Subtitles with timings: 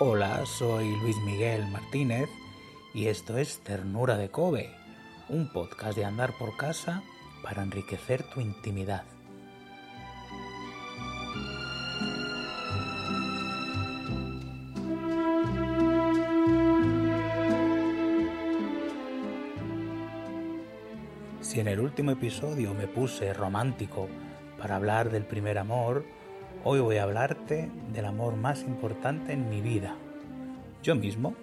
[0.00, 2.28] Hola, soy Luis Miguel Martínez
[2.94, 4.70] y esto es Ternura de Kobe,
[5.28, 7.02] un podcast de andar por casa
[7.42, 9.02] para enriquecer tu intimidad.
[21.58, 24.06] En el último episodio me puse romántico
[24.60, 26.04] para hablar del primer amor,
[26.62, 29.96] Hoy voy a hablarte del amor más importante en mi vida.
[30.84, 31.34] Yo mismo.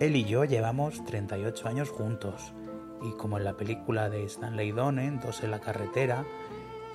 [0.00, 2.52] Él y yo llevamos 38 años juntos
[3.00, 6.24] y como en la película de Stanley Donen, Dos en la carretera,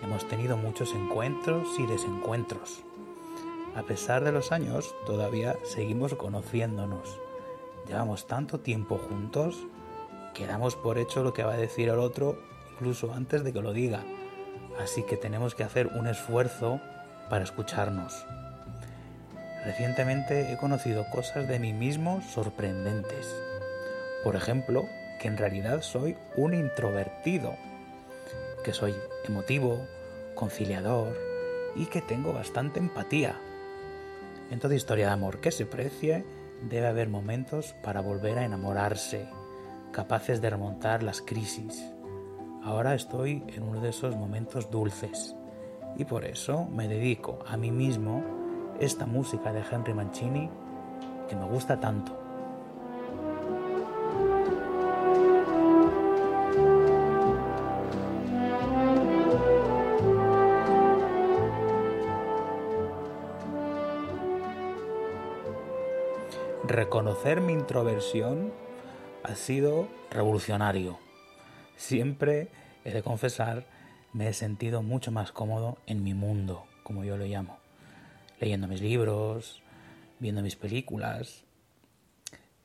[0.04, 2.84] hemos tenido muchos encuentros y desencuentros.
[3.74, 7.22] A pesar de los años, todavía seguimos conociéndonos.
[7.88, 9.66] Llevamos tanto tiempo juntos
[10.38, 12.38] que damos por hecho lo que va a decir el otro
[12.74, 14.04] incluso antes de que lo diga.
[14.80, 16.80] Así que tenemos que hacer un esfuerzo
[17.28, 18.24] para escucharnos.
[19.66, 23.36] Recientemente he conocido cosas de mí mismo sorprendentes.
[24.24, 24.86] Por ejemplo,
[25.20, 27.56] que en realidad soy un introvertido,
[28.64, 28.94] que soy
[29.28, 29.88] emotivo,
[30.36, 31.18] conciliador
[31.76, 33.36] y que tengo bastante empatía.
[34.52, 36.24] En toda historia de amor que se precie,
[36.62, 39.28] debe haber momentos para volver a enamorarse,
[39.98, 41.92] capaces de remontar las crisis.
[42.64, 45.36] Ahora estoy en uno de esos momentos dulces
[45.98, 48.24] y por eso me dedico a mí mismo
[48.80, 50.52] esta música de Henry Mancini
[51.28, 52.16] que me gusta tanto.
[66.68, 68.67] Reconocer mi introversión
[69.24, 71.00] ha sido revolucionario.
[71.76, 72.50] Siempre
[72.86, 73.66] he de confesar
[74.14, 77.60] me he sentido mucho más cómodo en mi mundo, como yo lo llamo,
[78.40, 79.62] leyendo mis libros,
[80.20, 81.44] viendo mis películas,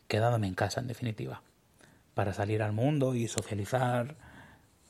[0.08, 1.42] quedándome en casa en definitiva.
[2.14, 4.16] Para salir al mundo y socializar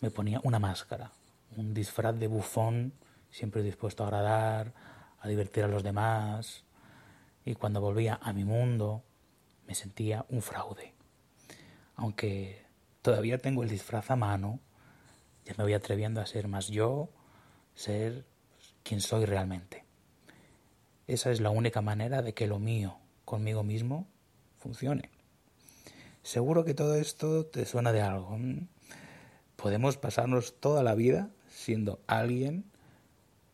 [0.00, 1.12] me ponía una máscara,
[1.56, 2.92] un disfraz de bufón,
[3.30, 4.72] siempre dispuesto a agradar,
[5.20, 6.64] a divertir a los demás,
[7.44, 9.02] y cuando volvía a mi mundo
[9.66, 10.92] me sentía un fraude.
[11.96, 12.64] Aunque
[13.02, 14.60] todavía tengo el disfraz a mano,
[15.44, 17.10] ya me voy atreviendo a ser más yo,
[17.74, 18.24] ser
[18.82, 19.84] quien soy realmente.
[21.06, 24.06] Esa es la única manera de que lo mío conmigo mismo
[24.58, 25.10] funcione.
[26.22, 28.38] Seguro que todo esto te suena de algo.
[29.56, 32.64] Podemos pasarnos toda la vida siendo alguien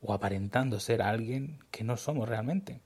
[0.03, 2.81] o aparentando ser alguien que no somos realmente.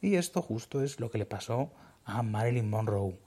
[0.00, 1.72] Y esto justo es lo que le pasó
[2.04, 3.18] a Marilyn Monroe,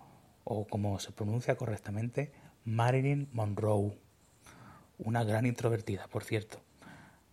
[0.50, 2.32] o como se pronuncia correctamente,
[2.64, 3.98] Marilyn Monroe
[4.98, 6.62] una gran introvertida, por cierto.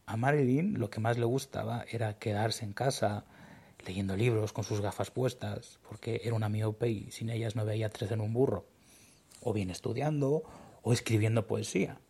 [0.06, 3.24] A Marilyn lo que más le gustaba era quedarse en casa
[3.86, 7.88] leyendo libros con sus gafas puestas, porque era una miope y sin ellas no veía
[7.88, 8.66] tres en un burro,
[9.40, 10.42] o bien estudiando
[10.82, 12.00] o escribiendo poesía.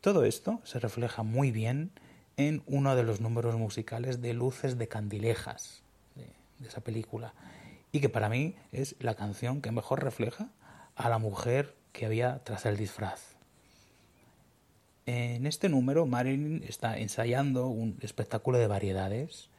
[0.00, 1.92] Todo esto se refleja muy bien
[2.38, 5.82] en uno de los números musicales de Luces de Candilejas,
[6.14, 7.34] de, de esa película,
[7.92, 10.48] y que para mí es la canción que mejor refleja
[10.96, 13.36] a la mujer que había tras el disfraz.
[15.04, 19.50] En este número, Marilyn está ensayando un espectáculo de variedades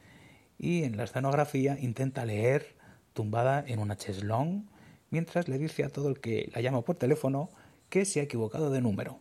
[0.58, 2.74] y en la escenografía intenta leer
[3.12, 4.66] tumbada en una cheslong
[5.10, 7.50] mientras le dice a todo el que la llama por teléfono
[7.88, 9.20] que se ha equivocado de número.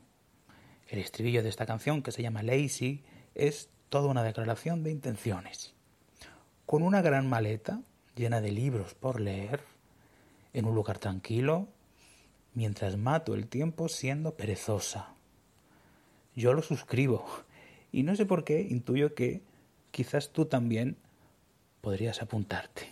[0.88, 3.04] El estribillo de esta canción, que se llama Lazy,
[3.36, 5.74] es toda una declaración de intenciones.
[6.66, 7.82] Con una gran maleta
[8.16, 9.62] llena de libros por leer,
[10.54, 11.68] en un lugar tranquilo,
[12.54, 15.14] mientras mato el tiempo siendo perezosa
[16.36, 17.26] yo lo suscribo.
[17.92, 19.42] Y no sé por qué intuyo que
[19.92, 20.98] quizás tú también
[21.82, 22.92] podrías apuntarte.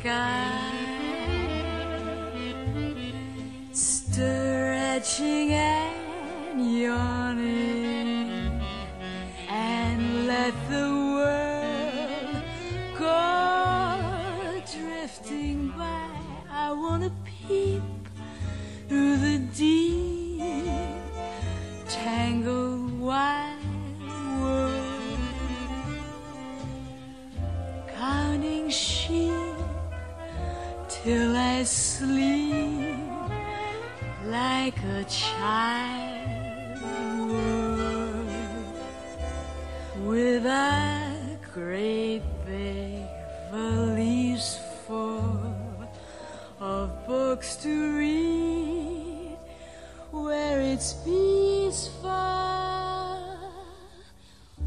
[0.00, 0.60] sky,
[3.72, 8.62] stretching and yawning,
[9.48, 12.42] and let the world
[12.98, 16.08] go drifting by.
[16.50, 17.82] I wanna peep
[18.88, 19.89] through the deep.
[31.02, 32.94] till I sleep
[34.26, 36.78] like a child
[40.04, 43.02] with a great big
[43.50, 45.88] valise full
[46.60, 49.38] of books to read
[50.10, 52.10] where it's peaceful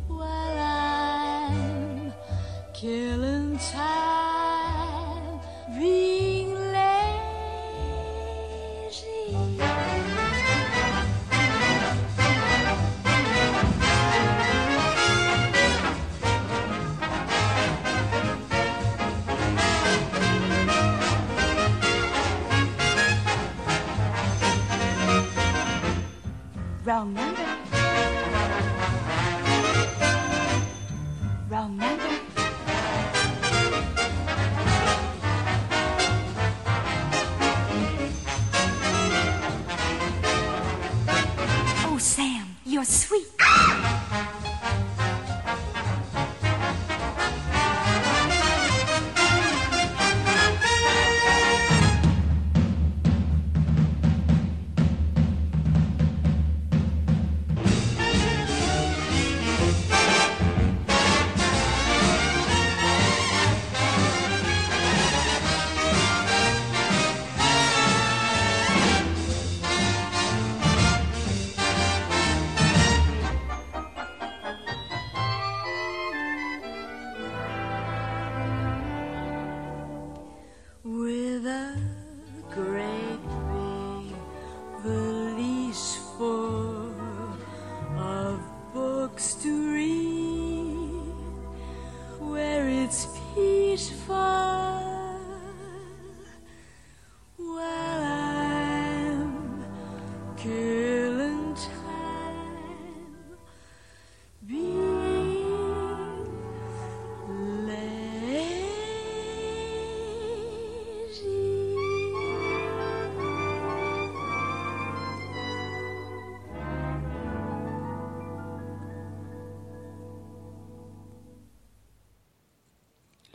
[0.08, 2.12] while I'm
[2.74, 3.93] killing time.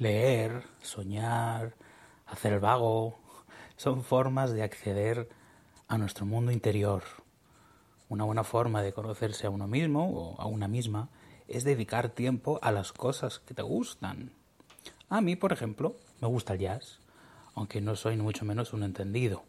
[0.00, 1.74] Leer, soñar,
[2.24, 3.18] hacer el vago,
[3.76, 5.28] son formas de acceder
[5.88, 7.02] a nuestro mundo interior.
[8.08, 11.08] Una buena forma de conocerse a uno mismo o a una misma
[11.48, 14.30] es dedicar tiempo a las cosas que te gustan.
[15.08, 17.00] A mí, por ejemplo, me gusta el jazz,
[17.56, 19.42] aunque no soy ni mucho menos un entendido.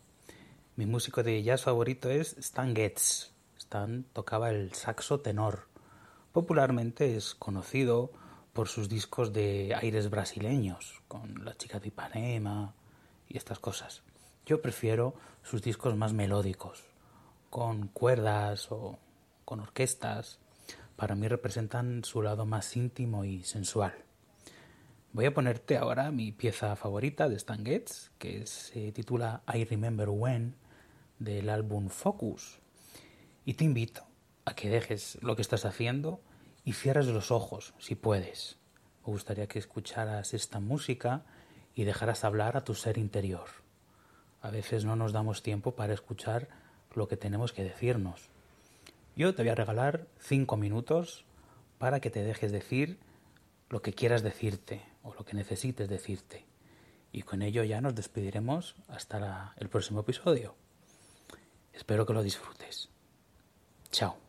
[0.75, 3.33] Mi músico de jazz favorito es Stan Getz.
[3.55, 5.67] Stan tocaba el saxo tenor.
[6.31, 8.11] Popularmente es conocido
[8.53, 12.73] por sus discos de aires brasileños, con La chica de Ipanema
[13.27, 14.03] y estas cosas.
[14.45, 15.13] Yo prefiero
[15.43, 16.83] sus discos más melódicos,
[17.49, 18.97] con cuerdas o
[19.45, 20.39] con orquestas.
[20.95, 23.93] Para mí representan su lado más íntimo y sensual.
[25.11, 30.09] Voy a ponerte ahora mi pieza favorita de Stan Getz, que se titula I Remember
[30.09, 30.55] When,
[31.17, 32.59] del álbum Focus.
[33.45, 34.03] Y te invito
[34.45, 36.21] a que dejes lo que estás haciendo
[36.63, 38.57] y cierres los ojos si puedes.
[39.05, 41.23] Me gustaría que escucharas esta música
[41.75, 43.47] y dejaras hablar a tu ser interior.
[44.41, 46.47] A veces no nos damos tiempo para escuchar
[46.93, 48.29] lo que tenemos que decirnos.
[49.15, 51.25] Yo te voy a regalar cinco minutos
[51.77, 52.99] para que te dejes decir
[53.69, 56.45] lo que quieras decirte o lo que necesites decirte.
[57.11, 60.55] Y con ello ya nos despediremos hasta el próximo episodio.
[61.73, 62.89] Espero que lo disfrutes.
[63.91, 64.28] Chao.